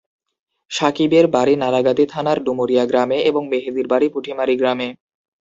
সাকিবের 0.71 1.25
বাড়ি 1.27 1.53
নড়াগাতি 1.61 2.03
থানার 2.13 2.37
ডুমুরিয়া 2.45 2.85
গ্রামে 2.85 3.17
এবং 3.29 3.41
মেহেদীর 3.51 3.87
বাড়ি 3.87 4.07
পুঠিমারি 4.13 4.55
গ্রামে। 4.57 4.87